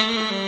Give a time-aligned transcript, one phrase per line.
[0.00, 0.39] I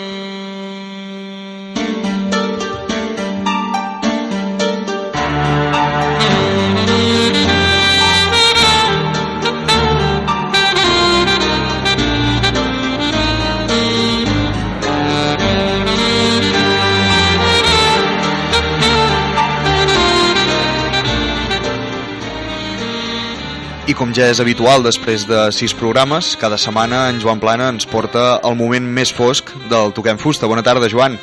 [24.13, 28.43] com ja és habitual, després de sis programes, cada setmana en Joan Plana ens porta
[28.45, 30.51] el moment més fosc del Toquem Fusta.
[30.51, 31.17] Bona tarda, Joan.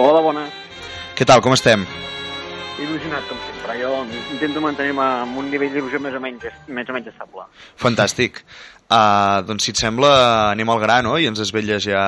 [0.00, 0.46] Hola, bona.
[1.18, 1.84] Què tal, com estem?
[2.80, 3.76] Il·lusionat, com sempre.
[3.82, 3.90] Jo
[4.32, 7.44] intento mantenir-me amb un nivell d'il·lusió més o menys, més o menys estable.
[7.76, 8.40] Fantàstic.
[8.86, 10.14] Uh, doncs, si et sembla,
[10.54, 11.18] anem al gra, no?
[11.20, 12.06] I ens desvelles ja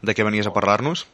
[0.00, 1.04] de què venies a parlar-nos.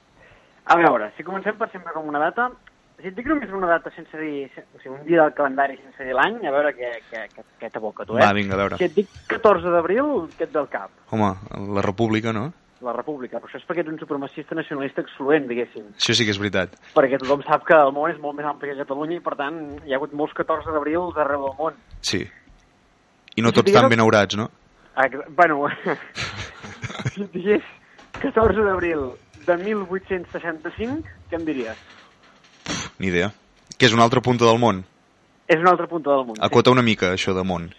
[0.71, 2.52] A veure, si comencem per sempre com una data,
[3.01, 6.05] si et dic només una data sense dir, o sigui, un dia del calendari sense
[6.07, 8.23] dir l'any, a veure què, què, què, què t'aboca tu, eh?
[8.25, 8.79] Va, vinga, a veure.
[8.80, 10.91] Si et dic 14 d'abril, què et ve al cap?
[11.11, 11.33] Home,
[11.75, 12.52] la república, no?
[12.85, 15.87] La república, però això és perquè ets un supremacista nacionalista excloent, diguéssim.
[15.96, 16.74] Això sí que és veritat.
[16.96, 19.57] Perquè tothom sap que el món és molt més ampli que Catalunya i, per tant,
[19.87, 21.79] hi ha hagut molts 14 d'abril arreu del món.
[22.05, 22.21] Sí.
[23.37, 24.51] I no tots tan ben aurats, no?
[25.01, 25.65] Ex- Bueno,
[27.15, 27.65] si et digués
[28.21, 29.09] 14 d'abril
[29.46, 31.80] de 1865, què em diries?
[32.98, 33.32] Ni idea.
[33.78, 34.84] Que és una altra punta del món?
[35.50, 36.37] És una altra punta del món.
[36.37, 36.42] sí.
[36.46, 37.70] Acota una mica, això de món.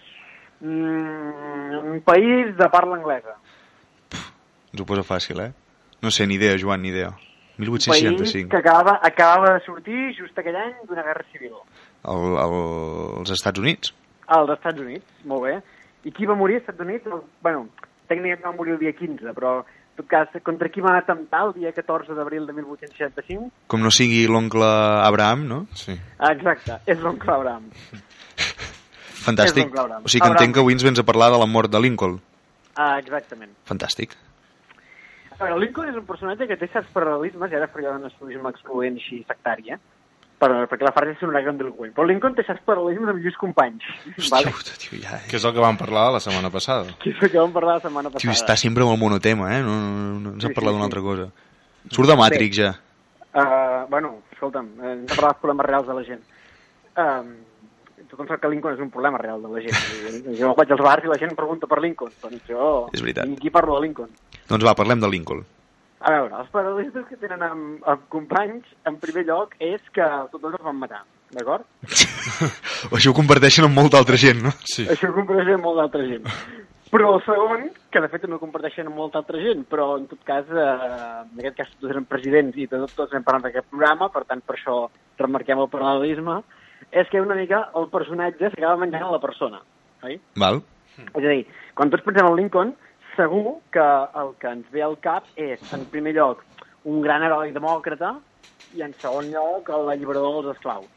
[0.60, 3.38] Mm, un país de parla anglesa.
[4.72, 5.52] Ens ho posa fàcil, eh?
[6.02, 7.14] No sé, ni idea, Joan, ni idea.
[7.58, 8.50] Un país 1865.
[8.50, 11.54] que acabava, acabava de sortir just aquell any d'una guerra civil.
[12.04, 12.56] El, el,
[13.22, 13.94] els Estats Units.
[14.28, 15.56] Als Estats Units, molt bé.
[16.04, 17.08] I qui va morir als Estats Units?
[17.08, 17.70] El, bueno,
[18.12, 19.62] tècnicament va morir el dia 15, però
[19.96, 23.48] en tot cas, contra qui va atemptar el dia 14 d'abril de 1865?
[23.72, 25.60] Com no sigui l'oncle Abraham, no?
[25.72, 25.96] Sí.
[26.20, 27.70] Exacte, és l'oncle Abraham.
[29.26, 29.72] Fantàstic.
[29.72, 30.04] Abraham.
[30.04, 30.36] O sigui que Abraham.
[30.36, 32.20] entenc que avui ens vens a parlar de la mort de Lincoln.
[32.76, 33.56] Ah, exactament.
[33.64, 34.18] Fantàstic.
[35.32, 38.52] A veure, Lincoln és un personatge que té certs paral·lelismes, i ara faré un estudisme
[38.52, 39.80] excloent així sectari, eh?
[40.36, 41.94] Per, perquè la frase és una gran delinqüent.
[41.96, 43.86] Però Lincoln té certs paral·lelismes amb lluís companys.
[44.34, 44.52] vale?
[44.52, 46.92] Puta, tio, ja, Que és el que vam parlar la setmana passada.
[47.00, 48.36] Que és el que vam parlar la setmana tio, passada.
[48.36, 49.62] està sempre amb el monotema, eh?
[49.64, 50.90] No, no, no ens Sí, ha parlat sí, d'una sí.
[50.92, 51.30] altra cosa.
[51.96, 52.74] Surt de Matrix, ja.
[53.36, 56.22] Uh, bueno, escolta'm, eh, hem de parlar dels problemes reals de la gent.
[56.96, 59.82] Uh, tothom sap que Lincoln és un problema real de la gent.
[60.40, 62.12] Jo vaig als bars i la gent pregunta per Lincoln.
[62.22, 62.70] Doncs jo...
[62.94, 63.32] És veritat.
[63.40, 64.12] Aquí parlo de Lincoln.
[64.52, 65.46] Doncs va, parlem de Lincoln.
[66.04, 70.44] A veure, els paral·lelismes que tenen amb, amb companys, en primer lloc, és que tots
[70.44, 71.02] dos els van matar,
[71.34, 71.66] d'acord?
[72.98, 74.52] Això ho comparteixen amb molta altra gent, no?
[74.68, 74.86] Sí.
[74.92, 76.28] Això ho comparteixen amb molta altra gent.
[76.92, 80.06] Però el segon, que de fet no ho comparteixen amb molta altra gent, però en
[80.12, 80.68] tot cas, eh,
[81.24, 84.24] en aquest cas tots eren presidents i de tot tots hem parlat d'aquest programa, per
[84.30, 84.78] tant per això
[85.20, 86.38] remarquem el paral·lelisme,
[86.92, 89.64] és que una mica el personatge s'acaba menjant a la persona.
[90.06, 90.20] Oi?
[90.40, 90.62] Val?
[91.02, 91.46] És a dir,
[91.76, 92.76] quan tots pensem en Lincoln,
[93.18, 93.86] segur que
[94.22, 96.44] el que ens ve al cap és, en primer lloc,
[96.86, 98.16] un gran heroi demòcrata
[98.76, 100.92] i, en segon lloc, l'alliberador dels esclaus.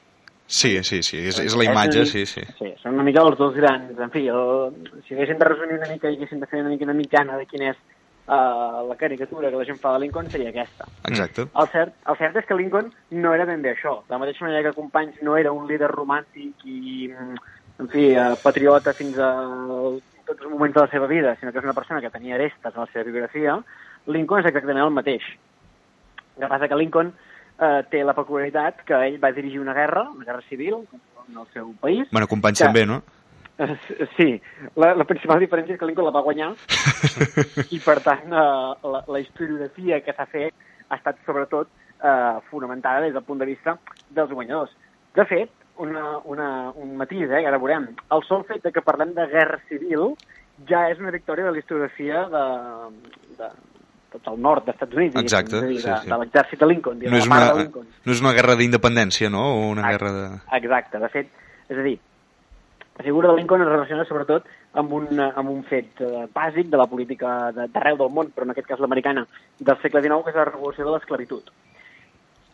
[0.48, 2.40] Sí, sí, sí, és, és la imatge, sí, sí.
[2.56, 3.92] Sí, són una mica els dos grans.
[4.00, 4.72] En fi, el,
[5.04, 7.44] si haguéssim de resumir una mica i haguéssim de fer una mica una mitjana de
[7.50, 7.82] quina és
[8.28, 10.88] uh, la caricatura que la gent fa de Lincoln, seria aquesta.
[11.10, 11.44] Exacte.
[11.52, 13.98] El cert, el cert és que Lincoln no era ben bé això.
[14.08, 17.36] De la mateixa manera que Companys no era un líder romàntic i, mm,
[17.84, 19.30] en fi, eh, patriota fins a
[20.28, 22.74] tots els moments de la seva vida, sinó que és una persona que tenia arestes
[22.74, 23.58] en la seva biografia,
[24.06, 25.24] Lincoln és exactament el mateix.
[26.36, 27.10] El que passa que Lincoln
[27.58, 30.82] eh, té la peculiaritat que ell va dirigir una guerra, una guerra civil,
[31.28, 32.06] en el seu país.
[32.12, 33.02] Bueno, companys que- també, no?
[34.16, 34.28] Sí,
[34.78, 36.52] la, la principal diferència és que Lincoln la va guanyar
[37.74, 40.54] i, per tant, eh, la, la historiografia que s'ha fet
[40.88, 41.68] ha estat, sobretot,
[41.98, 43.74] eh, fonamentada des del punt de vista
[44.14, 44.70] dels guanyadors.
[45.18, 48.82] De fet, una, una, un matís, eh, que ara veurem, el sol fet de que
[48.84, 50.12] parlem de guerra civil
[50.68, 52.44] ja és una victòria de la historiografia de,
[53.38, 53.50] de,
[54.12, 56.08] tot el nord dels Estats Units, Exacte, dir, sí, de, sí.
[56.10, 57.88] de l'exèrcit de Lincoln, No és una, de Lincoln.
[58.04, 59.44] no és una guerra d'independència, no?
[59.54, 60.28] O una Ah, guerra de...
[60.58, 61.28] Exacte, de fet,
[61.68, 61.98] és a dir,
[62.98, 64.48] la figura de Lincoln es relaciona sobretot
[64.80, 68.50] amb un, amb un fet eh, bàsic de la política d'arreu del món, però en
[68.56, 69.26] aquest cas l'americana,
[69.60, 71.52] del segle XIX, que és la revolució de l'esclavitud.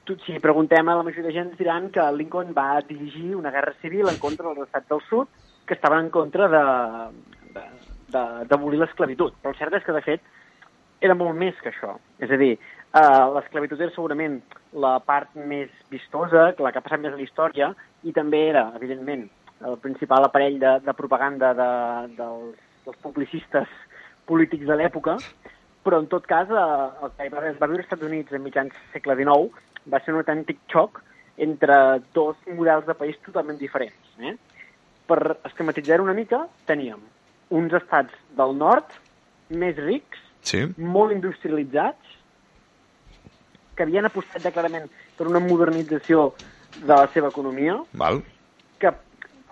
[0.04, 3.72] Tu, si preguntem a la majoria de gent, diran que Lincoln va dirigir una guerra
[3.80, 5.28] civil en contra dels estats del sud
[5.64, 6.48] que estaven en contra
[8.12, 9.32] d'abolir l'esclavitud.
[9.40, 10.20] Però el cert és que, de fet,
[11.00, 11.96] era molt més que això.
[12.20, 14.42] És a dir, eh, l'esclavitud era segurament
[14.84, 17.72] la part més vistosa, la que ha passat més a la història,
[18.04, 19.26] i també era, evidentment,
[19.64, 21.72] el principal aparell de, de propaganda de,
[22.18, 23.68] dels, dels publicistes
[24.28, 25.16] polítics de l'època,
[25.84, 26.64] però en tot cas eh,
[27.04, 30.60] el que va viure als Estats Units en mitjans segle XIX va ser un autèntic
[30.72, 31.02] xoc
[31.36, 31.76] entre
[32.14, 34.12] dos models de país totalment diferents.
[34.20, 34.36] Eh?
[35.08, 35.20] Per
[35.50, 37.00] esquematitzar una mica, teníem
[37.54, 38.94] uns estats del nord
[39.50, 40.60] més rics, Sí?
[40.76, 42.10] molt industrialitzats,
[43.74, 46.34] que havien apostat ja clarament per una modernització
[46.76, 48.20] de la seva economia, Val?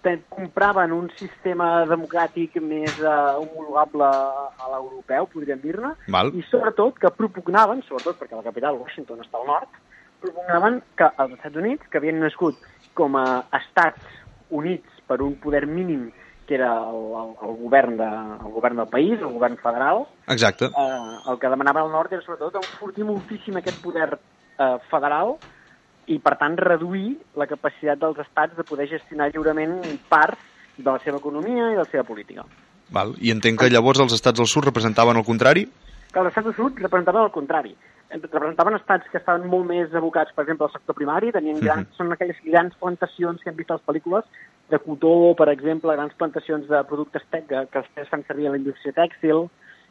[0.02, 5.92] que compraven un sistema democràtic més uh, homologable a l'europeu, podríem dir-ne,
[6.34, 9.78] i sobretot que propugnaven, sobretot perquè la capital, Washington, està al nord,
[10.22, 12.58] propugnaven que els Estats Units, que havien nascut
[12.98, 14.18] com a estats
[14.52, 16.10] units per un poder mínim
[16.46, 18.08] que era el, el, el, govern, de,
[18.44, 20.66] el govern del país, el govern federal, Exacte.
[20.66, 25.36] eh, el que demanava el nord era sobretot enfortir moltíssim aquest poder eh, federal
[26.10, 29.78] i, per tant, reduir la capacitat dels estats de poder gestionar lliurement
[30.10, 30.38] part
[30.76, 32.44] de la seva economia i de la seva política.
[32.92, 33.14] Val.
[33.22, 35.64] I entenc que llavors els estats del sud representaven el contrari?
[36.12, 37.76] Que els estats del sud representaven el contrari.
[38.12, 41.96] Representaven estats que estaven molt més abocats, per exemple, al sector primari, tenien grans, Mhm.
[41.96, 44.24] són aquelles grans plantacions que hem vist a les pel·lícules,
[44.68, 48.50] de cotó, per exemple, grans plantacions de productes tec, que, que després fan servir a
[48.50, 49.48] la indústria tèxtil,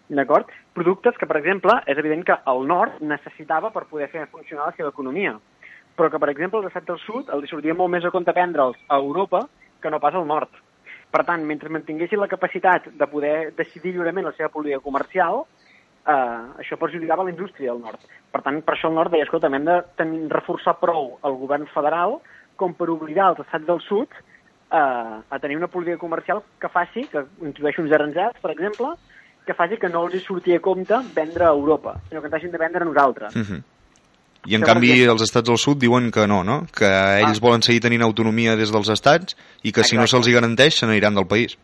[0.09, 0.47] d'acord?
[0.73, 4.75] Productes que, per exemple, és evident que el nord necessitava per poder fer funcionar la
[4.77, 5.39] seva economia,
[5.97, 8.77] però que, per exemple, als estats del sud els sortia molt més a compte prendre'ls
[8.87, 9.47] a Europa
[9.81, 10.49] que no pas al nord.
[11.11, 15.43] Per tant, mentre mantinguessin la capacitat de poder decidir lliurement la seva política comercial,
[16.07, 17.99] eh, això perjudicava la indústria del nord.
[18.31, 21.67] Per tant, per això el nord deia, escolta, hem de tenir, reforçar prou el govern
[21.73, 22.19] federal
[22.55, 24.07] com per obligar els estats del sud
[24.71, 28.93] eh, a tenir una política comercial que faci, que introdueixi uns aranjats, per exemple,
[29.45, 32.35] que faci que no els hi surti a compte vendre a Europa, sinó que ens
[32.35, 33.35] hagin de vendre a nosaltres.
[33.35, 33.61] Uh -huh.
[34.45, 36.65] I en canvi els estats del sud diuen que no, no?
[36.73, 36.85] Que
[37.21, 37.41] ells Ah.
[37.41, 40.23] volen seguir tenint autonomia des dels estats i que si no Exacte.
[40.23, 41.57] se'ls hi garanteix se n'aniran del país.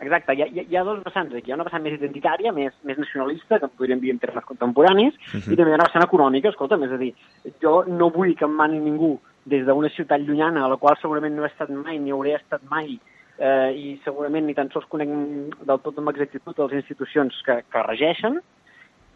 [0.00, 1.48] Exacte, hi ha, hi ha- dos vessants aquí.
[1.48, 5.14] Hi ha una vessant més identitària, més, més nacionalista, que podríem dir en termes contemporanis,
[5.32, 5.52] Mhm.
[5.52, 7.14] i també hi ha una vessant econòmica, escolta'm, és a dir,
[7.62, 11.34] jo no vull que em mani ningú des d'una ciutat llunyana a la qual segurament
[11.34, 12.98] no he estat mai, ni hauré estat mai,
[13.38, 17.82] eh, i segurament ni tan sols conec del tot amb exactitud les institucions que, que
[17.82, 18.40] regeixen.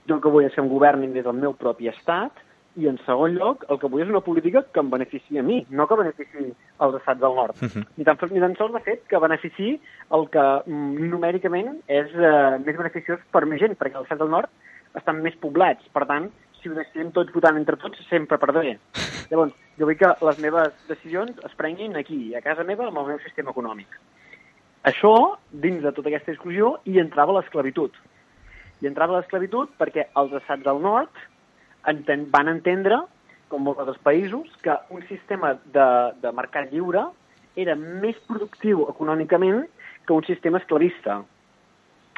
[0.06, 2.32] Jo el que vull és que em governin des del meu propi estat,
[2.78, 5.58] i en segon lloc, el que vull és una política que em beneficiï a mi,
[5.74, 6.52] no que beneficiï
[6.84, 7.56] als estats del nord.
[7.62, 7.86] Mhm.
[7.98, 9.78] Ni tan, ni tan sols, de fet, que beneficiï
[10.18, 14.30] el que mm, numèricament és eh, més beneficiós per més gent, perquè els estats del
[14.30, 14.50] nord
[14.94, 15.88] estan més poblats.
[15.92, 16.30] Per tant,
[16.60, 18.76] si ho decidim tots votant entre tots, sempre perdré.
[19.30, 23.10] Llavors, jo vull que les meves decisions es prenguin aquí, a casa meva, amb el
[23.14, 23.98] meu sistema econòmic.
[24.86, 25.14] Això,
[25.50, 27.96] dins de tota aquesta discussió, hi entrava l'esclavitud.
[28.78, 31.10] Hi entrava l'esclavitud perquè els estats del nord
[31.86, 33.00] enten, van entendre,
[33.48, 35.88] com molts altres països, que un sistema de,
[36.20, 37.06] de mercat lliure
[37.56, 39.64] era més productiu econòmicament
[40.06, 41.22] que un sistema esclavista.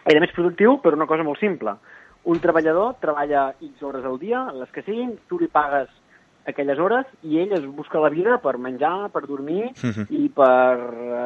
[0.08, 1.76] Era més productiu per una cosa molt simple.
[2.24, 5.88] Un treballador treballa X hores al dia, les que siguin, tu li pagues
[6.50, 10.06] aquelles hores i ell es busca la vida per menjar, per dormir Mhm.
[10.10, 10.78] i per,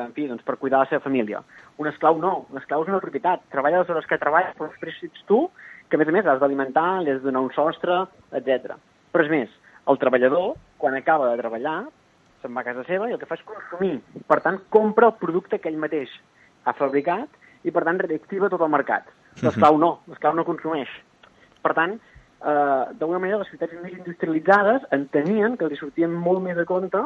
[0.06, 1.42] en fi, doncs, per cuidar la seva família.
[1.78, 3.42] Un esclau no, un esclau és una propietat.
[3.50, 5.50] Treballa les hores que treballa, però després ets tu,
[5.88, 8.00] que a més a més has d'alimentar, li has de donar un sostre,
[8.32, 8.74] etc.
[9.12, 9.52] Però és més,
[9.90, 11.78] el treballador, quan acaba de treballar,
[12.42, 13.98] se'n va a casa seva i el que fa és consumir.
[14.28, 16.12] Per tant, compra el producte que ell mateix
[16.64, 17.28] ha fabricat
[17.64, 19.08] i, per tant, reactiva tot el mercat.
[19.42, 20.90] L'esclau no, l'esclau no consumeix.
[21.64, 26.60] Per tant, eh, d'alguna manera, les ciutats més industrialitzades entenien que els sortien molt més
[26.60, 27.00] a compte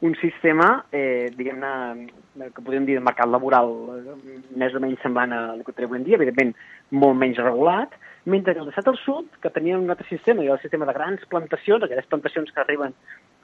[0.00, 4.16] un sistema, eh, diguem-ne, que podríem dir de mercat laboral eh,
[4.56, 6.54] més o menys semblant al que tenim avui en dia, evidentment
[6.94, 7.96] molt menys regulat,
[8.28, 10.94] mentre que els estats del sud, que tenien un altre sistema, i el sistema de
[10.96, 12.94] grans plantacions, aquelles plantacions que arriben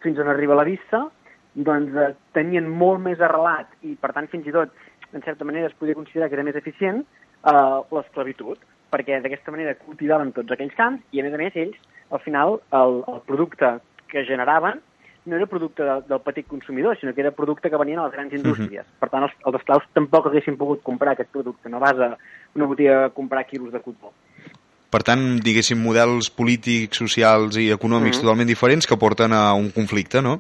[0.05, 1.07] fins on arriba la vista,
[1.55, 4.73] doncs eh, tenien molt més arrelat i, per tant, fins i tot,
[5.15, 8.61] en certa manera, es podia considerar que era més eficient eh, l'esclavitud,
[8.95, 11.79] perquè d'aquesta manera cultivaven tots aquells camps i, a més a més, ells,
[12.15, 13.79] al final, el, el producte
[14.11, 14.83] que generaven
[15.25, 18.13] no era producte de, del petit consumidor, sinó que era producte que venien a les
[18.13, 18.85] grans indústries.
[19.01, 21.73] Per tant, els, els esclaus tampoc haguessin pogut comprar aquest producte.
[21.73, 22.11] No vas a
[22.55, 24.13] una botiga a comprar quilos de cotó.
[24.95, 28.23] Per tant, diguéssim, models polítics, socials i econòmics Mhm.
[28.23, 30.37] totalment diferents que porten a un conflicte, no?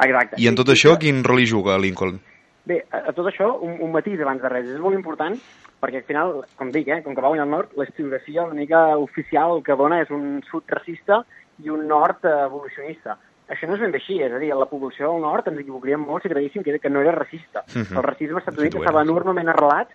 [0.00, 0.36] Exacte.
[0.40, 2.18] I en tot I- això, i- quin rol hi juga Lincoln?
[2.64, 4.66] Bé, a, a tot això, un, un matís abans de res.
[4.66, 5.36] És molt important
[5.80, 8.54] perquè al final, com dic, eh, com que va guanyar el nord, la historiografia una
[8.54, 11.24] mica oficial que dona és un sud racista
[11.62, 13.18] i un nord evolucionista.
[13.48, 16.00] Això no és ben bé així, és a dir, la població del nord ens equivocaríem
[16.00, 17.62] molt si creguéssim que, era- que no era racista.
[17.74, 17.96] Mhm.
[17.96, 19.08] El racisme als Estats Units estava sí.
[19.10, 19.88] enormement arrelat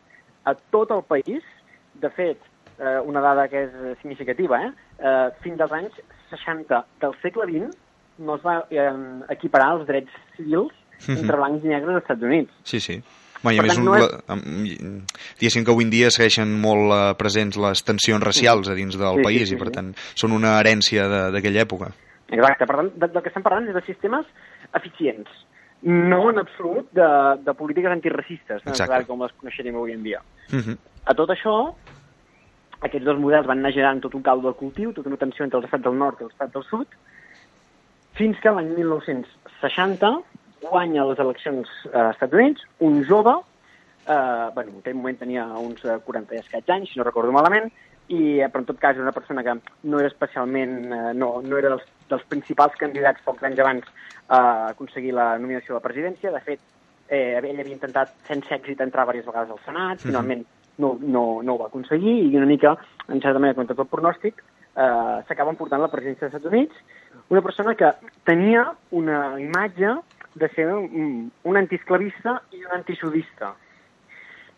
[0.45, 1.43] a tot el país.
[1.93, 2.37] De fet,
[2.79, 5.93] eh, una dada que és significativa, eh, eh, fins als anys
[6.29, 7.75] 60 del segle XX
[8.19, 8.91] no es va eh,
[9.29, 10.73] equiparar els drets civils
[11.07, 11.17] Mhm.
[11.17, 12.51] entre blancs i negres als Estats Units.
[12.63, 13.01] Sí, sí.
[13.43, 14.35] Bueno, i a més, tant, no és- la,
[15.39, 19.15] diguéssim que avui en dia segueixen molt eh, presents les tensions racials a dins del
[19.17, 19.73] Sí, sí, país sí, i, per sí.
[19.73, 21.91] tant, són una herència d'aquella època.
[22.29, 24.25] Exacte, per tant, de- del que estem parlant és de sistemes
[24.73, 25.27] eficients,
[25.81, 27.09] no en absolut de,
[27.43, 30.21] de polítiques antiracistes, tal com les coneixeríem avui en dia.
[30.53, 30.77] Uh -huh.
[31.05, 31.75] A tot això,
[32.83, 35.59] aquests dos models van anar generant tot un caldo de cultiu, tota una tensió entre
[35.59, 36.99] els estats del nord i els estats del sud,
[38.19, 40.11] fins que l'any 1960
[40.63, 43.33] guanya les eleccions als Estats Units un jove,
[44.07, 47.71] eh, bueno, en aquell moment tenia uns 40 i escaig anys, si no recordo malament,
[48.07, 51.41] i, eh, però en tot cas era una persona que no era especialment, eh, no,
[51.41, 53.91] no era dels, dels principals candidats pocs anys abans
[54.27, 54.39] a
[54.71, 56.31] aconseguir la nominació a la presidència.
[56.31, 56.59] De fet,
[57.07, 60.45] eh, ell havia intentat sense èxit entrar diverses vegades al Senat, mm -hmm.
[60.77, 62.75] No, no, no ho va aconseguir i una mica,
[63.07, 64.41] en certa manera, contra tot pronòstic,
[64.75, 66.75] eh, s'acaba portant la presidència dels Estats Units,
[67.29, 67.91] una persona que
[68.25, 69.97] tenia una imatge
[70.35, 73.53] de ser un, un antiesclavista i un antisudista.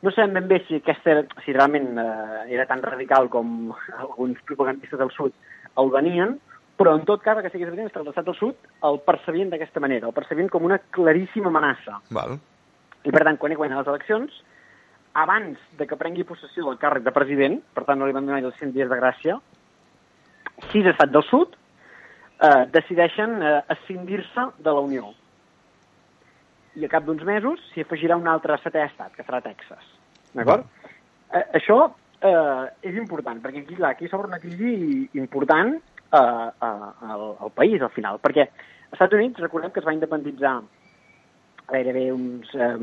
[0.06, 5.00] No sabem ben bé si, aquesta, si realment eh, era tan radical com alguns propagandistes
[5.00, 5.34] del sud
[5.82, 6.38] el venien,
[6.80, 8.38] però en tot cas el que sí que és evident és que els estats del
[8.38, 12.02] sud el percebien d'aquesta manera, el percebien com una claríssima amenaça.
[12.16, 12.38] Val.
[13.06, 14.36] I per tant, quan ell guanya les eleccions,
[15.16, 18.42] abans de que prengui possessió del càrrec de president, per tant no li van donar
[18.44, 19.38] els 100 dies de gràcia,
[20.72, 25.14] sis estats del sud eh, decideixen eh, escindir-se de la Unió.
[26.76, 29.88] I a cap d'uns mesos s'hi afegirà un altre setè estat, que serà Texas.
[30.36, 30.68] D'acord?
[31.32, 31.80] Eh, això
[32.20, 37.56] eh, és important, perquè aquí, clar, aquí s'obre una crisi important eh, eh, al, al
[37.56, 40.58] país, al final, perquè als Estats Units, recordem que es va independitzar
[41.72, 42.76] gairebé uns eh,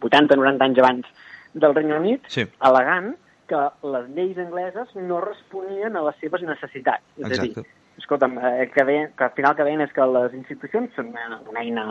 [0.00, 1.10] 80-90 anys abans
[1.54, 2.46] del Regne Unit, sí.
[2.60, 3.14] alegant
[3.50, 3.60] que
[3.92, 7.04] les lleis angleses no responien a les seves necessitats.
[7.18, 7.40] És Exacte.
[7.40, 7.66] a dir,
[7.98, 11.40] escolta'm, eh, que, deien, que al final que deien és que les institucions són una,
[11.50, 11.86] una eina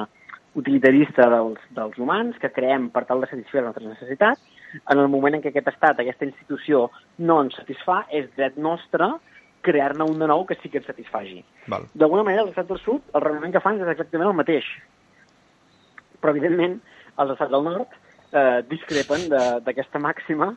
[0.59, 4.41] utilitarista dels, dels humans que creem per tal de satisfer les nostres necessitats.
[4.79, 9.11] En el moment en què aquest estat, aquesta institució, no ens satisfà, és dret nostre
[9.65, 11.41] crear-ne un de nou que sí que ens satisfaci.
[11.67, 11.89] Val.
[11.93, 14.67] D'alguna manera, els estats del sud, el raonament que fan és exactament el mateix.
[16.19, 16.79] Però, evidentment,
[17.19, 17.95] els estats del nord
[18.31, 19.27] eh, discrepen
[19.65, 20.51] d'aquesta màxima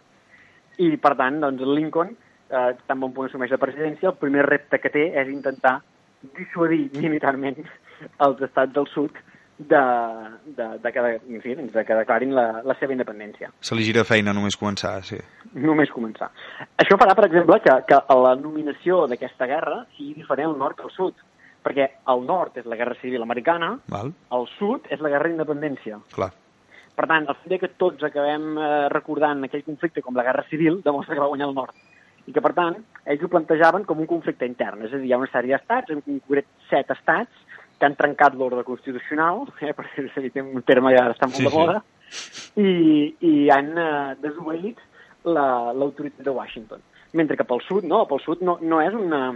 [0.78, 2.14] i, per tant, doncs, Lincoln,
[2.50, 5.80] eh, tan bon punt assumeix la presidència, el primer repte que té és intentar
[6.36, 7.58] dissuadir militarment
[8.26, 9.16] els estats del sud
[9.58, 9.80] de,
[10.56, 13.84] de, de, que, en fi, doncs, de que declarin la, la seva independència Se li
[13.86, 15.18] gira feina només començar, sí.
[15.54, 16.30] només començar.
[16.82, 20.88] Això farà, per exemple, que, que la nominació d'aquesta guerra sigui diferent al nord que
[20.88, 21.20] al sud,
[21.62, 24.12] perquè el nord és la guerra civil americana, Val?
[24.32, 26.00] el sud és la guerra d'independència.
[26.14, 26.32] Clar.
[26.92, 30.82] Per tant, el fet que tots acabem eh, recordant aquell conflicte com la guerra civil
[30.84, 31.74] demostra que va guanyar el nord.
[32.26, 32.76] I que, per tant,
[33.10, 34.84] ells ho plantejaven com un conflicte intern.
[34.86, 37.32] És a dir, hi ha una sèrie d'estats, en concret set estats,
[37.80, 39.72] que han trencat l'ordre constitucional, eh,
[40.16, 41.56] a dir, un terme ja està molt Sí, de sí.
[41.56, 41.80] moda,
[42.60, 44.78] i, i han eh, desobeït
[45.24, 46.80] la- l'autoritat de Washington.
[47.18, 49.32] Mentre que pel sud, no, pel sud no, no és una,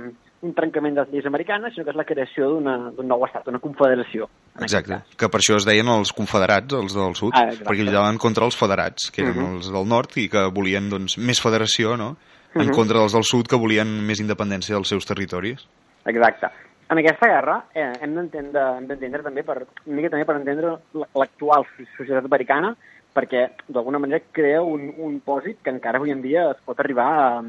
[0.46, 3.46] un trencament de les lleis americanes, sinó que és la creació d'una- d'un nou estat,
[3.48, 4.28] una confederació.
[4.60, 5.02] Exacte.
[5.18, 7.64] Que per això es deien els confederats, els del sud, Ah, exacte.
[7.68, 9.54] perquè lluitaven contra els federats, que eren Mhm.
[9.56, 12.16] els del nord i que volien doncs, més federació, no?
[12.54, 12.74] En Mhm.
[12.74, 15.66] contra dels del sud, que volien més independència dels seus territoris.
[16.06, 16.46] Exacte.
[16.88, 20.76] En aquesta guerra eh, hem d'entendre també per una mica també per entendre
[21.14, 21.64] l'actual
[21.96, 22.76] societat americana
[23.12, 27.06] perquè d'alguna manera crea un, un pòsit que encara avui en dia es pot arribar
[27.08, 27.42] a,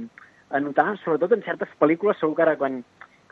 [0.49, 2.81] a notar, sobretot en certes pel·lícules, segur que ara quan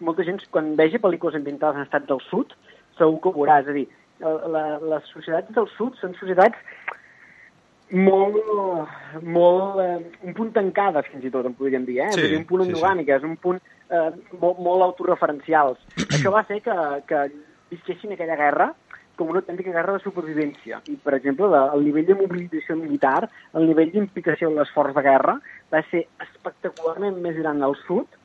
[0.04, 2.52] molta gent quan vegi pel·lícules ambientades en estats del sud,
[2.98, 3.86] segur que ho veurà, és a dir,
[4.20, 6.60] la, les societats del sud són societats
[7.92, 8.38] molt,
[9.22, 12.12] molt eh, un punt tancada fins i tot, en podríem dir, eh?
[12.16, 12.74] Sí, és dir, un punt sí, sí.
[12.74, 15.84] endogàmiques, un punt eh, molt, molt autorreferencials.
[16.08, 16.78] Això va fer que,
[17.10, 17.28] que
[17.74, 18.72] visquessin aquella guerra
[19.18, 20.82] com una autèntica guerra de supervivència.
[20.92, 25.04] I, per exemple, la, el nivell de mobilització militar, el nivell d'implicació en l'esforç de
[25.06, 25.38] guerra,
[25.74, 28.20] va ser espectacularment més gran al sud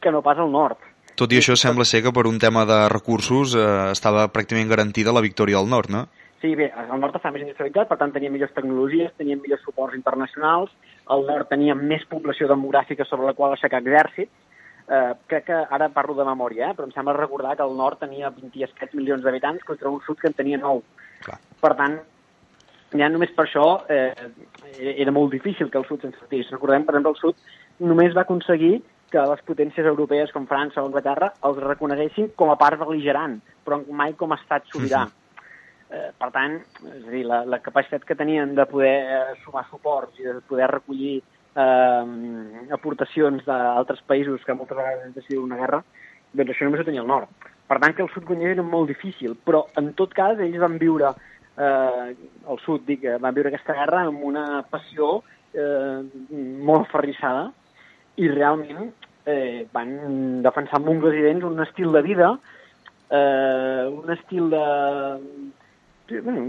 [0.00, 0.80] que no pas al nord.
[1.14, 5.14] Tot i això sembla ser que per un tema de recursos eh, estava pràcticament garantida
[5.14, 6.06] la victòria del nord, no?
[6.42, 9.96] Sí, bé, el nord estava més industrialitzat, per tant tenia millors tecnologies, tenia millors suports
[9.96, 10.74] internacionals,
[11.14, 14.32] el nord tenia més població demogràfica sobre la qual aixecar exèrcits,
[14.88, 18.00] eh, crec que ara parlo de memòria, eh, però em sembla recordar que el nord
[18.04, 20.82] tenia 20 i escaig milions d'habitants contra un sud que en tenia 9.
[21.24, 21.38] Clar.
[21.60, 21.98] Per tant,
[22.94, 24.12] ja només per això eh,
[24.94, 26.50] era molt difícil que el sud se'n sortís.
[26.52, 28.76] Recordem, per exemple, el sud només va aconseguir
[29.14, 33.80] que les potències europees com França o Anglaterra els reconeguessin com a part beligerant, però
[33.90, 35.04] mai com a estat sobirà.
[35.94, 36.56] Eh, per tant,
[36.90, 40.40] és a dir, la, la capacitat que tenien de poder eh, sumar suports i de
[40.48, 41.20] poder recollir
[41.56, 45.82] eh, aportacions d'altres països que moltes vegades han decidit una guerra,
[46.32, 47.30] doncs això només ho tenia el nord.
[47.68, 50.76] Per tant, que el sud guanyés era molt difícil, però en tot cas ells van
[50.80, 51.14] viure,
[51.56, 52.10] eh,
[52.50, 55.22] el sud, dic, eh, van viure aquesta guerra amb una passió
[55.54, 56.02] eh,
[56.68, 57.48] molt aferrissada
[58.20, 58.90] i realment
[59.26, 62.34] eh, van defensar amb ungles i dents un estil de vida,
[63.10, 64.64] eh, un estil de...
[66.20, 66.44] bueno,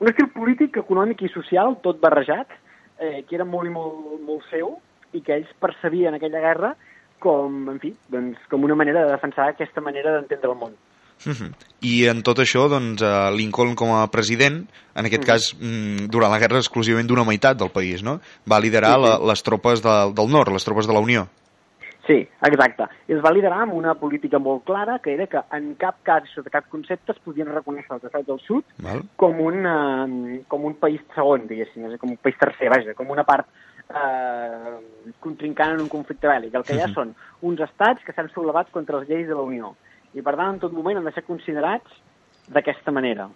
[0.00, 2.52] un estil polític, econòmic i social, tot barrejat,
[2.98, 4.78] eh, que era molt i molt, molt seu
[5.14, 6.74] i que ells percebien aquella guerra
[7.22, 10.74] com, en fi, doncs, com una manera de defensar aquesta manera d'entendre el món.
[11.24, 11.52] Uh -huh.
[11.80, 13.02] I en tot això, doncs,
[13.36, 15.32] Lincoln com a president, en aquest uh -huh.
[15.32, 18.20] cas, mm, durant la guerra exclusivament d'una meitat del país, no?
[18.50, 19.08] Va liderar sí, sí.
[19.08, 21.28] La, les tropes de, del nord, les tropes de la Unió.
[22.06, 22.84] Sí, exacte.
[23.08, 26.26] I es va liderar amb una política molt clara, que era que en cap cas,
[26.34, 29.00] sota cap concepte, es podien reconèixer els Estats del Sud Val.
[29.16, 33.24] com un, uh, com un país segon, diguéssim, com un país tercer, vaja, com una
[33.24, 33.48] part
[33.88, 36.54] eh, contrincant en un conflicte bèl·lic.
[36.54, 39.44] El que hi ha són uns estats que s'han sublevat contra les lleis de la
[39.44, 39.74] Unió
[40.14, 42.00] i, per tant, en tot moment han de ser considerats
[42.52, 43.28] d'aquesta manera.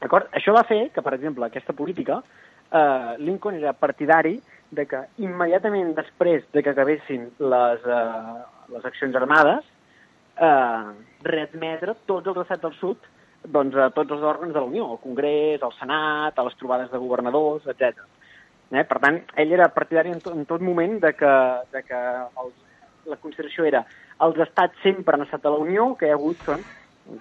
[0.00, 0.28] D'acord?
[0.36, 2.20] Això va fer que, per exemple, aquesta política,
[2.70, 4.36] eh, Lincoln era partidari
[4.70, 8.34] de que immediatament després de que acabessin les, eh,
[8.74, 9.64] les accions armades,
[10.36, 10.92] eh,
[11.22, 13.10] readmetre tots els estats del sud
[13.44, 16.90] doncs, a tots els òrgans de la Unió, el Congrés, el Senat, a les trobades
[16.90, 18.06] de governadors, etc.
[18.72, 18.84] Eh?
[18.84, 21.34] Per tant, ell era partidari en, to, en tot moment de que,
[21.74, 22.00] de que
[22.40, 22.54] els,
[23.10, 23.84] la consideració era
[24.24, 26.64] els estats sempre han estat a la Unió, que hi ha hagut són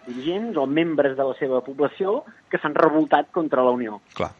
[0.08, 4.00] dirigents o membres de la seva població que s'han revoltat contra la Unió.
[4.16, 4.32] Clar.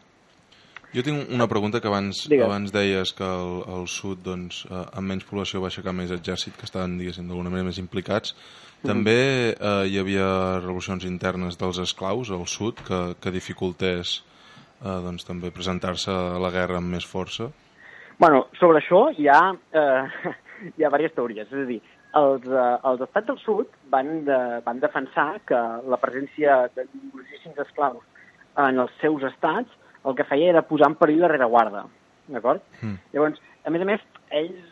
[0.94, 2.46] Jo tinc una pregunta que abans, Digues.
[2.46, 6.54] abans deies que al, al sud, doncs, eh, amb menys població va aixecar més exèrcit,
[6.54, 8.36] que estaven, diguéssim, d'alguna manera més implicats.
[8.84, 8.86] Mm.
[8.92, 9.18] També
[9.50, 10.28] eh, hi havia
[10.60, 14.20] revolucions internes dels esclaus al sud que, que dificultés
[14.84, 17.50] eh, doncs, també presentar-se a la guerra amb més força?
[18.22, 19.42] Bueno, sobre això hi ha,
[19.74, 20.32] eh,
[20.76, 21.50] hi ha diverses teories.
[21.50, 21.82] És a dir,
[22.22, 27.64] els, eh, els estats del sud van, de, van defensar que la presència de nombrosíssims
[27.66, 28.04] esclaus
[28.62, 31.84] en els seus estats el que feia era posar en perill la rereguarda.
[32.34, 32.62] D'acord?
[32.80, 32.96] Mm.
[33.12, 34.70] Llavors, a més a més, ells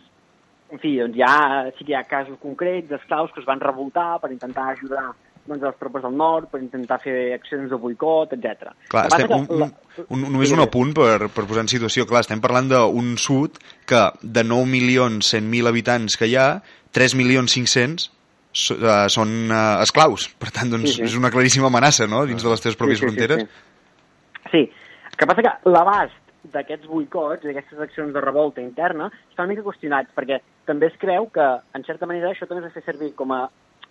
[0.73, 1.35] en fi, doncs hi ha,
[1.77, 5.11] sí que hi ha casos concrets d'esclaus que es van revoltar per intentar ajudar
[5.45, 8.73] doncs, les tropes del nord per intentar fer accions de boicot, etc.
[8.93, 12.07] Clar, estem, un, un, un, només un apunt per, per posar en situació.
[12.09, 16.49] Clar, estem parlant d'un sud que de 9 milions 100.000 habitants que hi ha,
[16.97, 20.31] 3 milions 500 uh, són uh, esclaus.
[20.41, 21.11] Per tant, doncs, sí, sí.
[21.11, 23.45] és una claríssima amenaça, no?, dins de les teves pròpies sí, sí, fronteres.
[23.45, 24.55] Sí, sí.
[24.55, 24.82] sí.
[25.13, 26.21] El que passa que l'abast
[26.55, 31.29] d'aquests boicots, d'aquestes accions de revolta interna, està una mica qüestionats, perquè també es creu
[31.35, 33.43] que, en certa manera, això també es fa servir com a,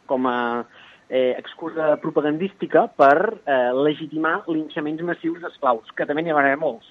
[0.09, 0.37] com a
[1.07, 6.89] eh, excusa propagandística per eh, legitimar linxaments massius d'esclaus, que també n'hi haver molts.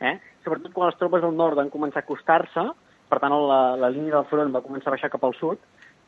[0.00, 0.16] Eh?
[0.44, 2.66] Sobretot quan les tropes del nord van començar a acostar-se,
[3.08, 5.62] per tant la, la línia del front va començar a baixar cap al sud,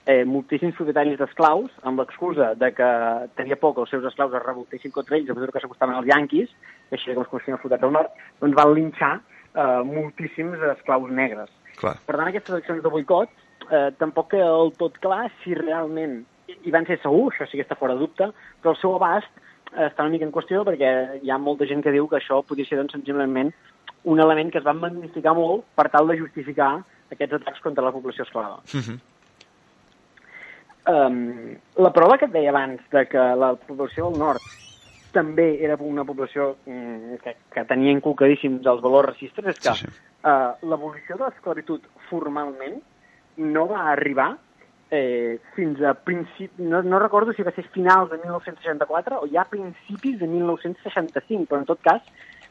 [0.07, 2.91] eh, moltíssims propietaris d'esclaus, amb l'excusa de que
[3.37, 6.09] tenia por que els seus esclaus es revoltessin contra ells, a mesura que s'acostaven als
[6.09, 6.55] yanquis,
[6.91, 11.53] així com es coneixien els soldats del nord, doncs van linxar eh, moltíssims esclaus negres.
[11.81, 11.97] Clar.
[12.07, 13.31] Per tant, aquestes accions de boicot
[13.71, 17.67] eh, tampoc queda del tot clar si realment i van ser segur, això sí que
[17.67, 18.31] està fora de dubte,
[18.63, 19.31] però el seu abast
[19.75, 22.41] eh, està una mica en qüestió perquè hi ha molta gent que diu que això
[22.47, 23.53] podria ser doncs, senzillament
[24.11, 26.79] un element que es va magnificar molt per tal de justificar
[27.13, 28.63] aquests atacs contra la població esclava.
[28.73, 28.99] Uh -huh.
[30.91, 34.45] Um, la prova que et deia abans de que la població del nord
[35.15, 39.89] també era una població um, que, que tenia inculcadíssims els valors racistes és que sí,
[39.89, 40.07] sí.
[40.21, 42.81] Uh, l'evolució de l'esclavitud formalment
[43.41, 44.35] no va arribar
[44.91, 46.63] eh, fins a principi...
[46.63, 51.63] No, no recordo si va ser finals de 1964 o ja principis de 1965, però
[51.63, 52.03] en tot cas,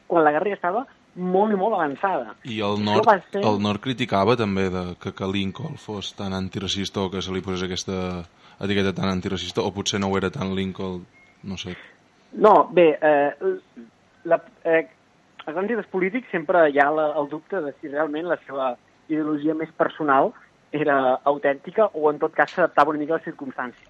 [0.08, 2.34] quan la guerra ja estava molt i molt avançada.
[2.44, 3.42] I el nord, ser...
[3.42, 7.42] el nord criticava també de que, que Lincoln fos tan antiracista o que se li
[7.42, 7.96] posés aquesta
[8.60, 11.02] etiqueta tan antiracista, o potser no ho era tan Lincoln,
[11.42, 11.74] no sé.
[12.32, 13.54] No, bé, eh,
[14.24, 14.84] la, eh,
[15.46, 18.74] als grans polítics sempre hi ha la, el dubte de si realment la seva
[19.08, 20.30] ideologia més personal
[20.70, 23.88] era autèntica o en tot cas s'adaptava una mica a les circumstàncies.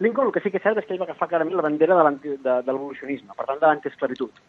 [0.00, 1.96] Lincoln el que sí que és cert és que ell va agafar clarament la bandera
[1.98, 4.42] de l'evolucionisme, per tant de l'antiesclavitud.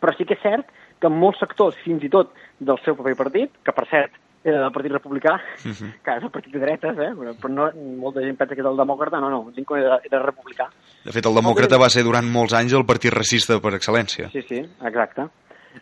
[0.00, 0.68] Però sí que és cert
[1.00, 4.72] que molts sectors, fins i tot del seu propi partit, que per cert era del
[4.72, 5.72] Partit Republicà, uh mhm.
[5.72, 5.92] -huh.
[6.04, 7.12] que és el partit de dretes, eh?
[7.40, 10.68] però no, molta gent pensa que és el demòcrata, no, no, Lincoln era, era republicà.
[11.04, 14.30] De fet, el demòcrata va ser durant molts anys el partit racista per excel·lència.
[14.30, 15.28] Sí, sí, exacte.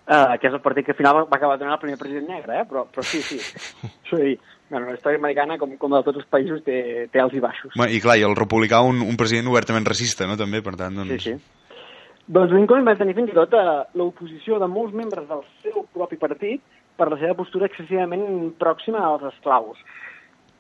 [0.09, 2.61] Uh, que és el partit que al final va acabar donant el primer president negre,
[2.61, 2.65] eh?
[2.69, 3.39] però, però sí, sí.
[4.11, 4.39] sí.
[4.69, 7.73] Bueno, la història americana, com, com de tots els països, té, té alts i baixos.
[7.89, 11.23] I clar, i el republicà un, un president obertament racista, no?, també, per tant, doncs...
[11.25, 11.55] Sí, sí.
[12.29, 16.19] Doncs Lincoln va tenir fins i tot uh, l'oposició de molts membres del seu propi
[16.21, 16.61] partit
[16.99, 19.81] per la seva postura excessivament pròxima als esclaus.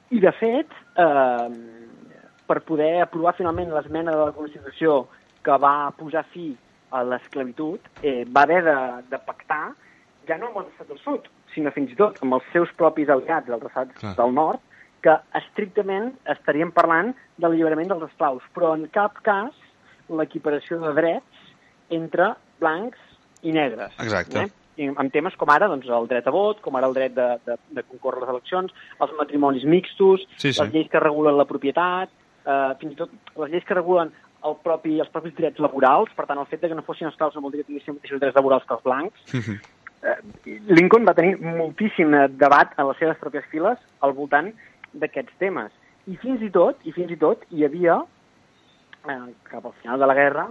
[0.09, 1.49] I, de fet, eh,
[2.49, 5.03] per poder aprovar finalment l'esmena de la Constitució
[5.45, 6.47] que va posar fi
[6.95, 8.77] a l'esclavitud, eh, va haver de,
[9.11, 9.75] de pactar
[10.31, 13.11] ja no amb els estats del sud, sinó fins i tot amb els seus propis
[13.13, 14.15] aliats, els estats Clar.
[14.23, 14.63] del nord,
[15.05, 19.53] que estrictament estaríem parlant de l'alliberament dels esclaus, però en cap cas
[20.09, 21.38] l'equiparació de drets
[21.91, 22.99] entre blancs
[23.43, 23.93] i negres.
[24.03, 24.45] Exacte.
[24.45, 24.55] Eh?
[24.79, 27.27] I amb temes com ara doncs, el dret a vot, com ara el dret de,
[27.47, 30.61] de, de concórrer a les eleccions, els matrimonis mixtos, sí, sí.
[30.61, 32.13] les lleis que regulen la propietat,
[32.45, 34.13] eh, fins i tot les lleis que regulen
[34.47, 37.35] el propi, els propis drets laborals, per tant, el fet de que no fossin esclaus
[37.35, 39.35] no vol dir que tinguessin mateixos drets laborals que els blancs.
[39.35, 39.59] Uh -huh.
[40.07, 44.53] eh, Lincoln va tenir moltíssim debat a les seves pròpies files al voltant
[44.93, 45.73] d'aquests temes.
[46.07, 47.99] I fins i tot, i fins i tot, hi havia,
[49.09, 50.49] eh, cap al final de la guerra,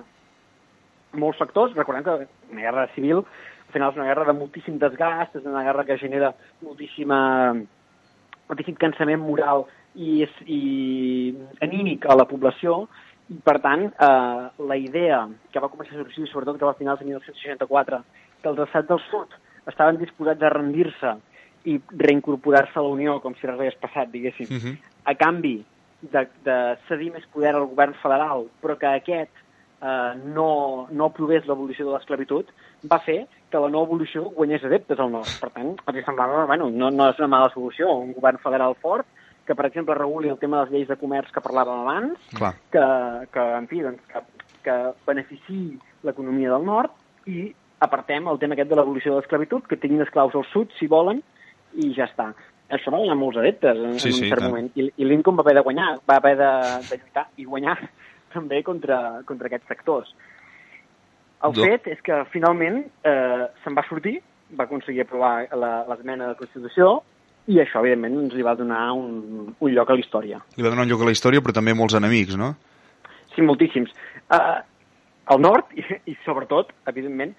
[1.19, 3.23] molts factors, recordem que una guerra civil
[3.67, 6.31] al final és una guerra de moltíssim desgast, és una guerra que genera
[6.63, 7.17] moltíssima,
[8.47, 10.61] moltíssim cansament moral i, i
[11.65, 12.85] anímic a la població,
[13.27, 16.79] i, per tant, eh, la idea que va començar a sorgir, sobretot que va a
[16.79, 18.03] finals de 1964,
[18.41, 19.35] que els estats del sud
[19.67, 21.17] estaven disposats a rendir-se
[21.67, 24.71] i reincorporar-se a la Unió com si res hagués passat, diguéssim, uh mhm.
[24.71, 24.93] -huh.
[25.03, 25.57] a canvi
[26.01, 29.43] de, de cedir més poder al govern federal, però que aquest
[29.81, 32.49] eh, no, no aprovés l'abolició de l'esclavitud,
[32.89, 33.19] va fer
[33.51, 35.29] que la no abolició guanyés adeptes al nord.
[35.41, 39.07] Per tant, els semblava, bueno, no, no és una mala solució, un govern federal fort
[39.47, 42.51] que, per exemple, reguli el tema de les lleis de comerç que parlàvem abans, Clar.
[42.73, 42.83] que,
[43.31, 44.23] que, en fi, doncs, que,
[44.65, 44.75] que
[45.07, 47.47] beneficiï l'economia del nord i
[47.79, 51.23] apartem el tema aquest de l'evolució de l'esclavitud, que tinguin esclaus al sud, si volen,
[51.79, 52.33] i ja està.
[52.73, 54.51] Això va guanyar molts adeptes en, sí, en un sí, cert tant.
[54.51, 54.67] moment.
[54.75, 56.51] I, I Lincoln va haver de guanyar, va haver de,
[56.89, 57.77] de lluitar i guanyar
[58.33, 60.13] també contra, contra aquests sectors.
[61.45, 61.65] El Do...
[61.67, 64.17] fet és que finalment eh, se'n va sortir,
[64.57, 66.97] va aconseguir aprovar l'esmena de la Constitució
[67.47, 70.41] i això, evidentment, ens li va donar un, un lloc a la història.
[70.57, 72.53] Li va donar un lloc a la història, però també molts enemics, no?
[73.31, 73.93] Sí, moltíssims.
[74.27, 74.57] Uh,
[75.31, 77.31] al nord i, i, sobretot, evidentment,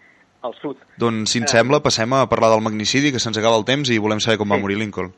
[0.47, 0.81] al sud.
[1.03, 3.93] Doncs, si ens uh, sembla, passem a parlar del magnicidi, que se'ns acaba el temps
[3.93, 4.55] i volem saber com sí.
[4.55, 5.13] va morir Lincoln.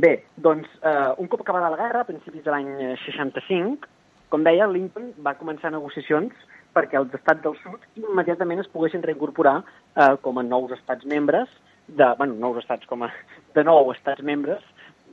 [0.00, 2.70] Bé, doncs, uh, un cop acabada la guerra, a principis de l'any
[3.04, 3.90] 65,
[4.30, 6.34] com deia, Lincoln va començar negociacions
[6.74, 11.50] perquè els estats del sud immediatament es poguessin reincorporar uh, com a nous estats membres
[11.90, 13.10] de, bueno, nous estats com a,
[13.54, 14.62] de nou estats membres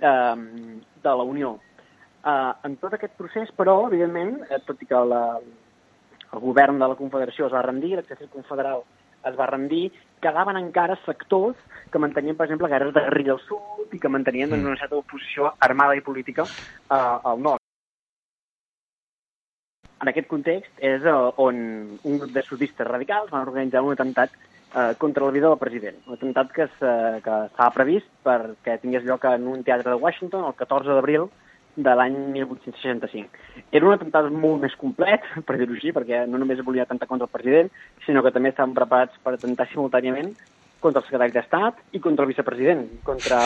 [0.02, 0.36] eh,
[1.04, 1.56] de la Unió.
[2.22, 5.24] Eh, en tot aquest procés, però, evidentment, eh, tot i que la,
[6.28, 8.84] el govern de la Confederació es va rendir, l'exèrcit confederal
[9.28, 9.90] es va rendir,
[10.22, 11.58] quedaven encara sectors
[11.92, 14.74] que mantenien, per exemple, guerres de guerrilla al sud i que mantenien doncs, mm.
[14.74, 17.57] una certa oposició armada i política eh, al nord.
[20.02, 21.58] En aquest context és eh, on
[22.04, 25.98] un grup de sudistes radicals van organitzar un atemptat eh, contra la vida del president.
[26.08, 30.94] Un atemptat que estava previst perquè tingués lloc en un teatre de Washington el 14
[30.94, 31.30] d'abril
[31.78, 33.30] de l'any 1865.
[33.72, 37.30] Era un atemptat molt més complet, per dir-ho així, perquè no només volia atemptar contra
[37.30, 37.74] el president,
[38.06, 40.34] sinó que també estaven preparats per atemptar simultàniament
[40.82, 43.40] contra el secretari d'Estat i contra el vicepresident, contra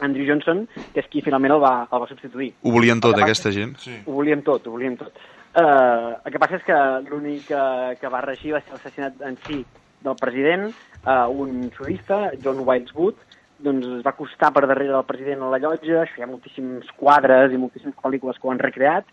[0.00, 2.50] Andrew Johnson, que és qui finalment el va, el va substituir.
[2.62, 3.76] Ho volien tot, aquesta gent?
[3.82, 3.94] Sí.
[4.04, 5.16] Ho volien tot, ho volien tot.
[5.56, 7.62] Uh, el que passa és que l'únic que,
[8.00, 9.62] que va regir va ser l'assassinat en si
[10.04, 10.66] del president,
[11.06, 13.22] uh, un sudista, John Wilkes
[13.64, 16.90] doncs es va acostar per darrere del president a la llotja, això hi ha moltíssims
[17.00, 19.08] quadres i moltíssimes pel·lícules que ho han recreat,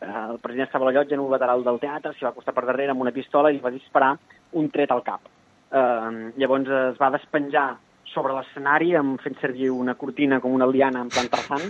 [0.00, 2.56] uh, el president estava a la llotja en un lateral del teatre, s'hi va acostar
[2.56, 4.16] per darrere amb una pistola i li va disparar
[4.58, 5.30] un tret al cap.
[5.70, 7.68] Uh, llavors es va despenjar
[8.16, 11.68] sobre l'escenari fent servir una cortina com una liana en plan tarzan.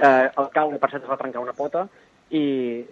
[0.00, 1.86] Uh, el caure, per cert, es va trencar una pota
[2.30, 2.42] i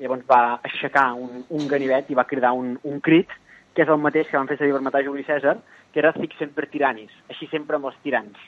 [0.01, 3.31] llavors va aixecar un, un ganivet i va cridar un, un crit
[3.75, 5.55] que és el mateix que van fer servir per matar Juli César,
[5.95, 8.41] que era Sic sempre tiranis, així sempre amb els tirans.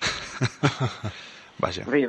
[1.63, 1.85] Vaja.
[1.85, 2.01] En fi,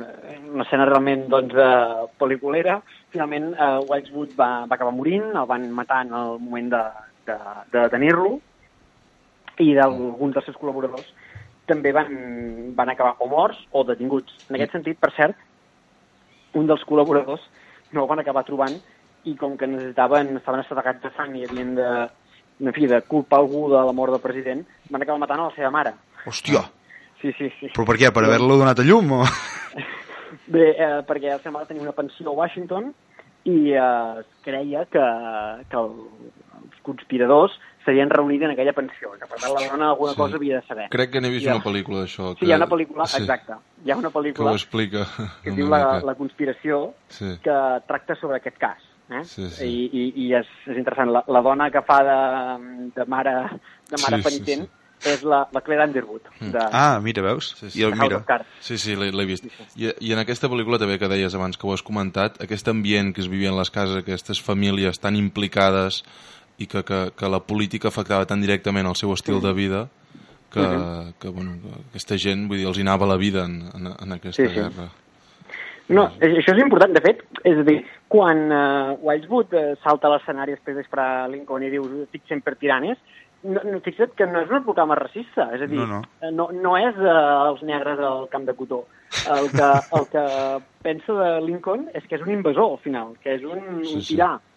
[0.48, 2.80] una escena realment doncs, uh, pel·liculera.
[3.12, 6.82] Finalment, uh, Wedgwood va, va acabar morint, el van matar en el moment de,
[7.28, 7.36] de,
[7.68, 8.38] de detenir-lo,
[9.60, 11.12] i d'alguns dels seus col·laboradors
[11.70, 12.10] també van,
[12.76, 14.34] van acabar o morts o detinguts.
[14.48, 15.38] En aquest sentit, per cert,
[16.58, 17.44] un dels col·laboradors
[17.92, 18.74] no el van acabar trobant
[19.28, 21.88] i com que necessitaven, estaven assedegats de sang i havien de,
[22.60, 25.56] en fi, de culpar algú de la mort del president, van acabar matant a la
[25.56, 25.94] seva mare.
[26.26, 26.64] Hòstia!
[27.22, 27.70] Sí, sí, sí.
[27.70, 28.10] Però per què?
[28.10, 29.12] Per haver-lo donat a llum?
[29.20, 29.22] O...
[30.54, 32.90] Bé, eh, perquè la seva mare tenia una pensió a Washington
[33.46, 35.04] i eh, creia que,
[35.70, 35.92] que el,
[36.86, 40.20] conspiradors s'havien reunit en aquella pensió, que per tant la dona alguna sí.
[40.20, 40.88] cosa havia de saber.
[40.92, 41.56] Crec que n'he vist ja.
[41.56, 42.32] una pel·lícula d'això.
[42.34, 42.44] Que...
[42.44, 43.22] Sí, hi ha una pel·lícula, sí.
[43.22, 43.58] exacte.
[43.84, 45.06] Hi ha una pel·lícula que, ho explica
[45.42, 47.34] que diu la, la conspiració, sí.
[47.42, 47.56] que
[47.88, 48.84] tracta sobre aquest cas.
[49.12, 49.24] Eh?
[49.24, 49.66] Sí, sí.
[49.66, 51.10] I, i, i és, és interessant.
[51.12, 52.20] La, la dona que fa de,
[52.94, 53.34] de mare,
[53.90, 55.10] de mare sí, penitent sí, sí.
[55.12, 56.30] és la, la Claire Underwood.
[56.38, 56.52] Mm.
[56.54, 57.52] De, ah, mira, veus?
[57.58, 57.82] Sí, sí.
[57.82, 58.22] I el mira.
[58.62, 59.48] Sí, sí, l'he vist.
[59.76, 63.12] I, I en aquesta pel·lícula també que deies abans, que ho has comentat, aquest ambient
[63.12, 66.04] que es vivia en les cases, aquestes famílies tan implicades
[66.58, 69.88] i que, que, que la política afectava tan directament el seu estil de vida
[70.52, 71.12] que, uh -huh.
[71.18, 74.12] que, bueno, que aquesta gent, vull dir, els hi anava la vida en, en, en
[74.12, 74.54] aquesta sí, sí.
[74.54, 74.90] guerra.
[75.88, 76.92] No, això és important.
[76.94, 81.64] De fet, és a dir, quan uh, Wildwood uh, salta a l'escenari després d'esperar Lincoln
[81.66, 82.98] i diu estic sempre tiranes,
[83.42, 86.02] no, no, fixa't que no és una proclama racista, és a dir, no, no.
[86.22, 88.84] Eh, no, no és uh, els negres al camp de cotó.
[89.28, 90.24] El que, el que
[90.86, 94.06] pensa de Lincoln és que és un invasor, al final, que és un, sí, un
[94.06, 94.30] tirà.
[94.38, 94.51] Sí.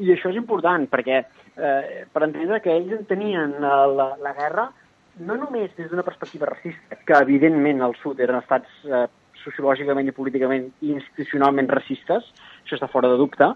[0.00, 4.70] I això és important, perquè eh, per entendre que ells entenien uh, la, la guerra
[5.20, 9.04] no només des d'una perspectiva racista, que evidentment al sud eren estats eh,
[9.42, 12.30] sociològicament i políticament i institucionalment racistes,
[12.62, 13.50] això està fora de dubte,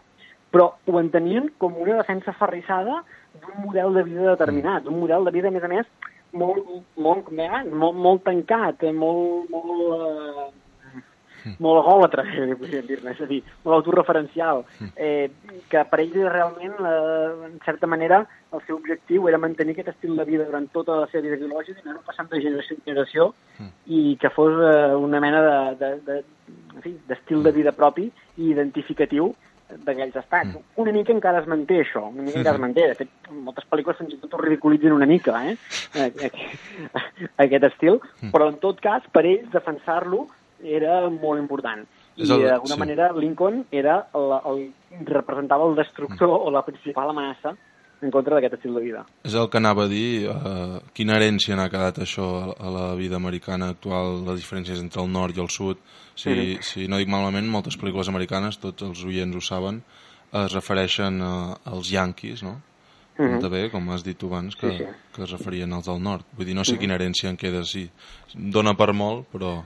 [0.53, 3.01] però ho entenien com una defensa ferrissada
[3.40, 5.88] d'un model de vida determinat, un model de vida, a més a més,
[6.37, 6.68] molt,
[7.01, 10.65] molt, molt, molt tancat, eh, molt, molt, eh,
[11.62, 12.24] molt egòlatra,
[12.61, 14.64] podríem dir-ne, és a dir, molt autorreferencial,
[14.96, 15.30] eh,
[15.70, 20.16] que per ells realment, eh, en certa manera, el seu objectiu era mantenir aquest estil
[20.16, 23.32] de vida durant tota la seva vida i anar passant de generació en generació
[23.87, 26.22] i que fos eh, una mena de, de, de,
[26.76, 29.35] en fi, d'estil de vida propi i identificatiu
[29.66, 30.52] d'aquells estats.
[30.52, 30.62] Mm.
[30.82, 32.87] Una mica encara es manté això, una mica encara es manté.
[32.92, 35.56] De fet, moltes pel·lícules fins i tot ho ridiculitzen una mica, eh?
[37.44, 38.30] aquest estil, mm.
[38.35, 40.26] però en tot cas, per ells, defensar-lo
[40.62, 41.87] era molt important.
[42.16, 42.81] I d'alguna sí.
[42.81, 44.61] manera Lincoln era el, el,
[45.05, 46.47] representava el destructor mm.
[46.47, 47.57] o la principal amenaça
[48.03, 49.03] en contra d'aquest estil de vida.
[49.25, 53.16] És el que anava a dir, uh, quina herència n'ha quedat això a la vida
[53.16, 55.81] americana actual, les diferències entre el nord i el sud.
[56.14, 56.62] Si, mm -hmm.
[56.62, 59.83] si no dic malament, moltes pel·lícules americanes, tots els oients ho saben,
[60.33, 62.61] es refereixen uh, als yanquis, no?
[63.19, 63.40] Mm -hmm.
[63.40, 64.85] també, com has dit tu abans, que, sí, sí.
[65.14, 66.25] que es referien als del nord.
[66.37, 66.81] Vull dir, no sé mm -hmm.
[66.81, 67.90] quina herència en queda, sí.
[68.35, 69.64] Dona per molt, però...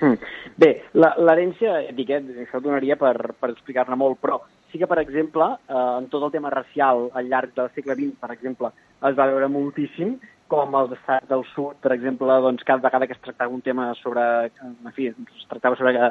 [0.00, 0.18] Mm.
[0.60, 4.40] Bé, l'herència, eh, això donaria per, per explicar-ne molt, però
[4.72, 8.18] sí que, per exemple, eh, en tot el tema racial al llarg del segle XX,
[8.20, 8.72] per exemple,
[9.04, 10.16] es va veure moltíssim
[10.50, 13.92] com els estats del sud, per exemple, doncs, cada vegada que es tractava un tema
[14.02, 14.24] sobre...
[14.60, 16.10] En fi, es tractava sobre que,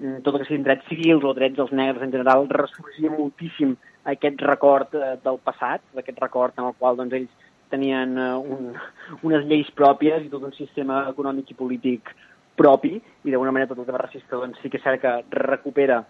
[0.00, 3.76] mm, tot el que siguin drets civils o drets dels negres en general, ressorgia moltíssim
[4.14, 8.74] aquest record eh, del passat, d'aquest record en el qual doncs, ells tenien eh, un,
[9.22, 12.14] unes lleis pròpies i tot un sistema econòmic i polític
[12.56, 16.02] propi, i d'alguna manera tot el tema racista doncs, sí que és cert que recupera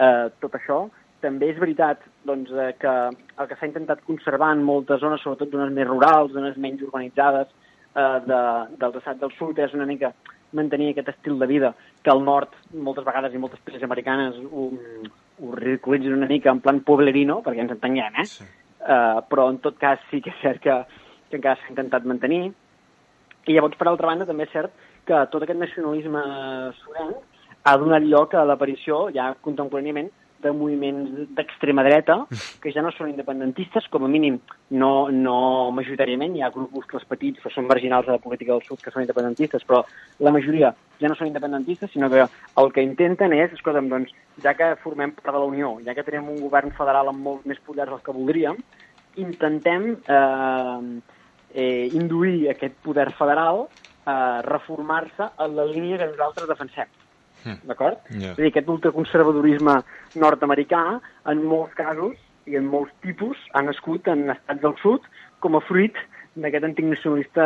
[0.00, 0.84] eh, tot això,
[1.20, 5.52] també és veritat doncs, eh, que el que s'ha intentat conservar en moltes zones, sobretot
[5.52, 8.42] zones més rurals, zones menys urbanitzades eh, de,
[8.80, 10.14] dels estats del sud, és una mica
[10.56, 14.70] mantenir aquest estil de vida que al nord, moltes vegades i moltes pel·lis americanes ho,
[15.40, 18.26] ho ridiculitzen una mica en plan poblerino, perquè ens entenguem, eh?
[18.26, 18.48] Sí.
[18.80, 20.74] Uh, però en tot cas sí que és cert que,
[21.28, 22.48] que encara s'ha intentat mantenir.
[23.46, 24.72] I llavors, per altra banda, també és cert
[25.10, 26.24] que tot aquest nacionalisme
[26.80, 32.14] sudanc ha donat lloc a l'aparició, ja contemporàniament, de moviments d'extrema dreta
[32.62, 34.38] que ja no són independentistes, com a mínim
[34.70, 35.34] no, no
[35.76, 39.04] majoritàriament, hi ha grupuscles petits que són marginals de la política del sud que són
[39.04, 39.82] independentistes, però
[40.24, 44.56] la majoria ja no són independentistes, sinó que el que intenten és, escolta'm, doncs, ja
[44.56, 47.60] que formem part de la Unió, ja que tenim un govern federal amb molts més
[47.66, 48.64] poders dels que voldríem,
[49.20, 50.80] intentem eh,
[51.52, 53.66] eh, induir aquest poder federal
[54.10, 56.90] a reformar-se en la línia que nosaltres defensem
[57.44, 57.66] Mm.
[57.68, 57.98] D'acord?
[58.10, 58.32] Yeah.
[58.32, 59.76] És a dir, aquest ultraconservadorisme
[60.20, 60.82] nord-americà,
[61.32, 62.16] en molts casos
[62.50, 65.06] i en molts tipus, ha nascut en estats del sud
[65.40, 65.96] com a fruit
[66.36, 67.44] d'aquest antic nacionalista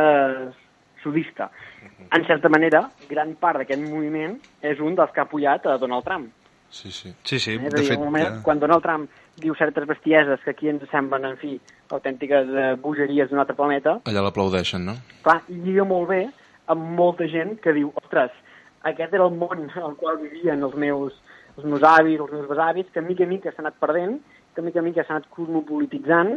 [1.03, 1.51] sudista.
[1.51, 2.09] Mm-hmm.
[2.17, 6.07] En certa manera, gran part d'aquest moviment és un dels que ha apoyat a Donald
[6.07, 6.33] Trump.
[6.75, 7.13] Sí, sí.
[7.23, 7.53] sí, sí.
[7.55, 7.69] Eh?
[7.69, 8.41] De dir, fet, moment, ja...
[8.43, 11.53] quan Donald Trump diu certes bestieses que aquí ens semblen, en fi,
[11.95, 14.01] autèntiques eh, bogeries d'un altre planeta...
[14.11, 14.97] Allà l'aplaudeixen, no?
[15.23, 16.25] Clar, i lliga molt bé
[16.73, 18.33] amb molta gent que diu, ostres,
[18.91, 21.17] aquest era el món el qual vivien els meus,
[21.57, 24.19] els meus avis, els meus besavis, que mica a mica s'ha anat perdent,
[24.55, 26.37] que mica a mica s'ha anat cosmopolititzant,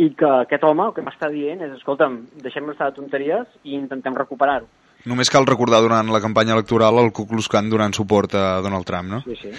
[0.00, 3.76] i que aquest home el que m'està dient és, escolta'm, deixem d'estar de tonteries i
[3.76, 4.68] intentem recuperar-ho.
[5.10, 8.86] Només cal recordar durant la campanya electoral el Ku Klux Klan donant suport a Donald
[8.86, 9.22] Trump, no?
[9.24, 9.50] Sí, sí.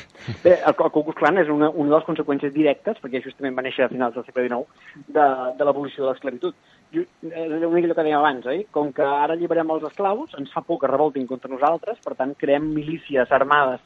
[0.43, 3.57] Bé, el, el Ku Klux Klan és una, una de les conseqüències directes, perquè justament
[3.57, 5.27] va néixer a finals del segle XIX, de,
[5.59, 6.55] de l'abolició de l'esclavitud
[6.93, 7.07] és
[7.49, 8.59] una mica allò que dèiem abans, oi?
[8.71, 12.35] Com que ara alliberem els esclaus, ens fa por que revoltin contra nosaltres, per tant,
[12.39, 13.81] creem milícies armades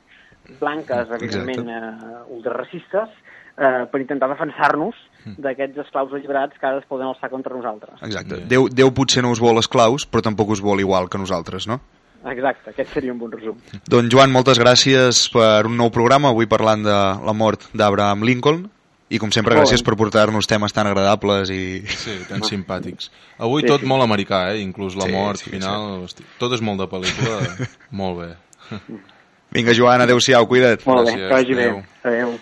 [0.60, 3.10] blanques, evidentment, eh, ultraracistes,
[3.58, 4.96] eh, per intentar defensar-nos.
[5.26, 8.00] D'aquests esclaus alliberats que ara es poden alçar contra nosaltres.
[8.06, 8.42] Exacte.
[8.48, 11.82] Déu, Déu potser no us vol esclaus, però tampoc us vol igual que nosaltres, no?
[12.28, 13.60] Exacte, aquest seria un bon resum.
[13.88, 18.66] Doncs Joan, moltes gràcies per un nou programa, avui parlant de la mort d'Abraham Lincoln.
[19.08, 21.80] I com sempre, gràcies per portar-nos temes tan agradables i...
[21.88, 23.08] Sí, tan simpàtics.
[23.40, 23.88] Avui sí, tot sí.
[23.88, 24.60] molt americà, eh?
[24.60, 26.04] Inclús la sí, mort sí, final.
[26.12, 26.26] Sí.
[26.42, 27.70] Tot és molt de pel·lícula.
[28.02, 28.30] molt bé.
[29.56, 30.84] Vinga, Joan, adeu-siau, cuida't.
[30.90, 31.72] Molt bé, que vagi bé.
[32.04, 32.36] Adéu.